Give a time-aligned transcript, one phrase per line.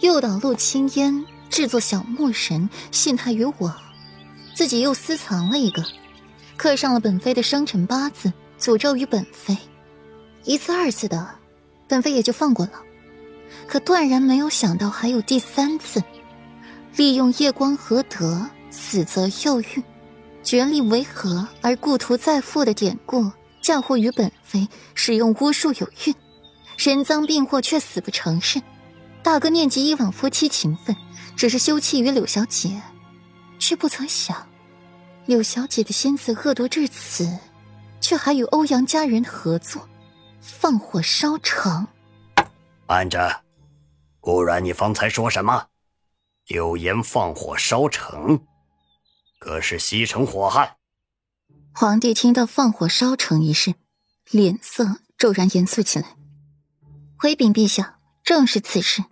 [0.00, 3.74] 诱导陆青烟制作小木神，陷害于我，
[4.54, 5.82] 自己又私藏了一个，
[6.56, 9.56] 刻上了本妃的生辰八字，诅咒于本妃。
[10.44, 11.28] 一次二次的，
[11.88, 12.72] 本妃也就放过了。
[13.66, 16.00] 可断然没有想到还有第三次，
[16.94, 19.82] 利用夜光合德，死则又孕，
[20.44, 26.14] 绝力为和而故图再复的典故，嫁祸于本妃，使用巫术有孕，
[26.76, 28.62] 人赃并获却死不承认。
[29.28, 30.96] 大哥念及以往夫妻情分，
[31.36, 32.80] 只是休戚于柳小姐，
[33.58, 34.48] 却不曾想，
[35.26, 37.38] 柳小姐的心思恶毒至此，
[38.00, 39.86] 却还与欧阳家人合作，
[40.40, 41.86] 放火烧城。
[42.86, 43.42] 慢着，
[44.18, 45.66] 顾然，你方才说什么？
[46.46, 48.40] 柳岩放火烧城，
[49.38, 50.76] 可是西城火汉。
[51.74, 53.74] 皇帝听到放火烧城一事，
[54.30, 56.16] 脸色骤然严肃起来。
[57.18, 59.04] 回禀陛下，正是此事。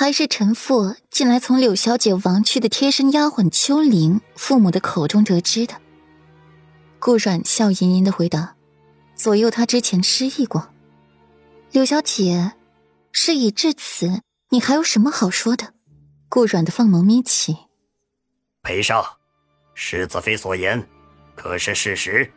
[0.00, 5.74] 还是陈父近来从柳小姐亡去的贴身丫鬟秋玲父母的口中得知的。
[7.00, 8.54] 顾阮笑吟吟的回答
[9.18, 10.68] ：“左右他之前失忆过。”
[11.72, 12.52] 柳小姐，
[13.10, 15.74] 事已至此，你还有什么好说的？
[16.28, 17.56] 顾阮的凤眸眯起。
[18.62, 19.18] 裴少，
[19.74, 20.88] 世子妃所言，
[21.34, 22.30] 可是事实？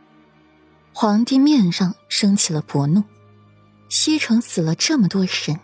[0.92, 3.04] 皇帝面上升起了薄怒。
[3.88, 5.60] 西城死了这么多人。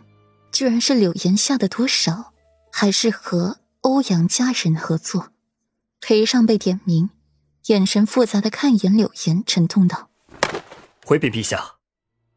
[0.59, 2.11] 居然是柳岩下的毒手，
[2.73, 5.31] 还是和欧阳家人合作？
[6.01, 7.11] 裴尚被点名，
[7.67, 10.11] 眼神复杂的看一眼柳岩，沉痛道
[11.07, 11.77] ：“回禀陛下，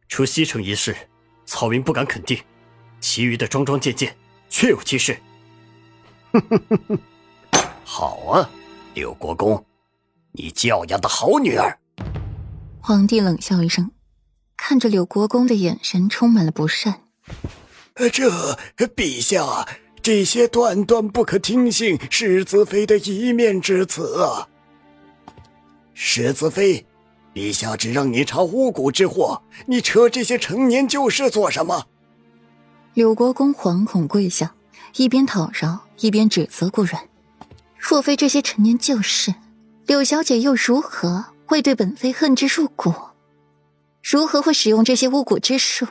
[0.08, 0.96] 除西城一事，
[1.48, 2.40] 草民不敢肯定，
[3.00, 4.16] 其余的桩桩件件
[4.52, 5.20] 确有其事。”
[6.32, 7.00] 哼哼哼哼
[7.84, 8.48] 好啊，
[8.94, 9.66] 柳国公，
[10.34, 11.76] 你教养的好女儿。
[12.82, 13.90] 皇帝冷笑一声，
[14.56, 17.02] 看着柳国公的眼神充满了不善。
[18.10, 19.68] 这陛下，
[20.02, 24.48] 这些断断不可听信世子妃的一面之词啊！
[25.94, 26.86] 世子妃，
[27.34, 31.86] 陛下只让你查巫蛊之祸，你扯这些陈年旧事做什么？
[32.94, 34.54] 柳国公惶恐跪下，
[34.96, 37.02] 一边讨饶，一边指责顾然：
[37.78, 39.34] 若非这些陈年旧事，
[39.86, 42.94] 柳小姐又如何会对本妃恨之入骨？
[44.04, 45.86] 如何会使用这些巫蛊之术？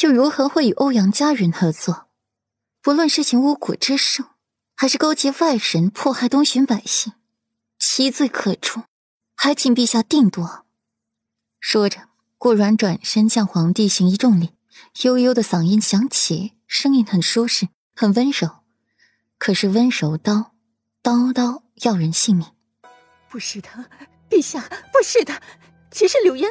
[0.00, 2.08] 又如何会与欧阳家人合作？
[2.80, 4.24] 不论是行巫蛊之术，
[4.74, 7.12] 还是勾结外人迫害东巡百姓，
[7.78, 8.84] 其罪可诛，
[9.36, 10.64] 还请陛下定夺。
[11.58, 14.54] 说着，顾软转身向皇帝行一重礼，
[15.02, 18.60] 悠悠的嗓音响起，声音很舒适，很温柔。
[19.36, 20.54] 可是温柔刀，
[21.02, 22.46] 刀刀要人性命。
[23.28, 23.68] 不是的，
[24.30, 25.42] 陛下，不是的。
[25.90, 26.50] 其实柳烟，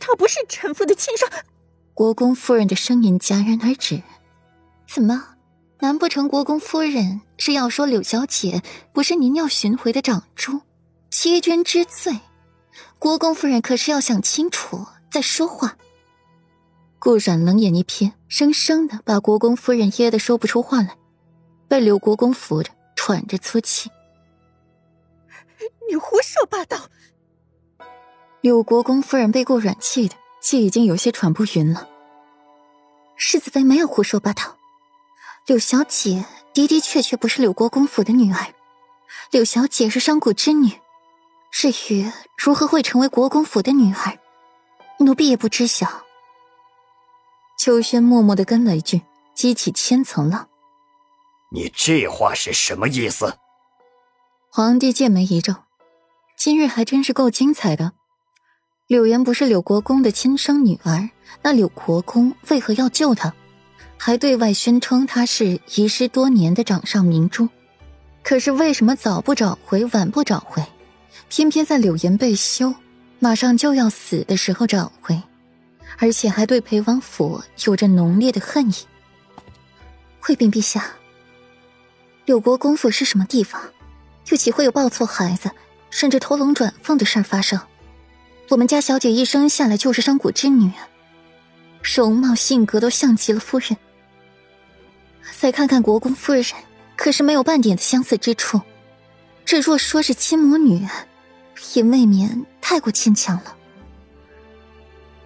[0.00, 1.28] 她不是臣妇的亲生。
[1.96, 4.02] 国公夫人的声音戛然而止。
[4.86, 5.28] 怎么？
[5.78, 8.62] 难不成国公夫人是要说柳小姐
[8.92, 10.60] 不是您要寻回的长珠，
[11.10, 12.20] 欺君之罪？
[12.98, 15.78] 国公夫人可是要想清楚再说话。
[16.98, 20.98] 顾阮冷眼一瞥，生生的把国公夫人噎得说不出话来，
[21.66, 23.90] 被柳国公扶着，喘着粗气。
[25.88, 26.90] 你胡说八道！
[28.42, 30.14] 柳国公夫人被顾阮气的。
[30.46, 31.88] 气已经有些喘不匀了。
[33.16, 34.56] 世子妃没有胡说八道，
[35.44, 36.24] 柳小姐
[36.54, 38.54] 的的确确不是柳国公府的女儿，
[39.32, 40.70] 柳小姐是商贾之女。
[41.50, 42.08] 至于
[42.38, 44.16] 如何会成为国公府的女儿，
[45.00, 46.04] 奴婢也不知晓。
[47.58, 49.02] 秋轩默默的跟了一句，
[49.34, 50.48] 激起千层浪。
[51.50, 53.36] 你这话是什么意思？
[54.52, 55.56] 皇帝剑眉一皱，
[56.36, 57.94] 今日还真是够精彩的。
[58.86, 61.10] 柳岩不是柳国公的亲生女儿，
[61.42, 63.32] 那柳国公为何要救她？
[63.96, 67.48] 还对外宣称她是遗失多年的掌上明珠。
[68.22, 70.64] 可是为什么早不找回，晚不找回，
[71.28, 72.72] 偏偏在柳岩被休、
[73.18, 75.20] 马上就要死的时候找回，
[75.98, 78.74] 而且还对裴王府有着浓烈的恨意？
[80.20, 80.92] 回禀陛下，
[82.24, 83.60] 柳国公府是什么地方？
[84.30, 85.50] 又岂会有抱错孩子，
[85.90, 87.60] 甚至偷龙转凤的事儿发生？
[88.48, 90.70] 我们家小姐一生下来就是商贾之女，
[91.82, 93.76] 容貌性格都像极了夫人。
[95.36, 96.44] 再看看国公夫人，
[96.94, 98.60] 可是没有半点的相似之处。
[99.44, 100.86] 这若说是亲母女，
[101.74, 103.56] 也未免太过牵强了。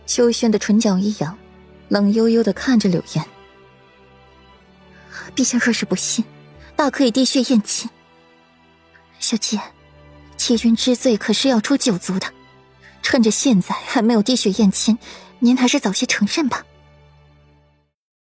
[0.06, 1.36] 秋轩的唇角一扬，
[1.88, 3.24] 冷悠悠的看着柳岩。
[5.36, 6.24] 陛下若是不信，
[6.74, 7.88] 大可以滴血验亲。
[9.18, 9.60] 小姐，
[10.38, 12.26] 欺君之罪可是要诛九族的。
[13.10, 14.96] 趁着现在还没有滴血验亲，
[15.40, 16.64] 您还是早些承认吧。